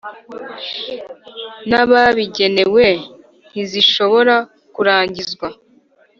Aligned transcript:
N 1.69 1.71
ababigenewe 1.83 2.85
ntizishobora 3.49 4.35
kurangizwa 4.73 5.47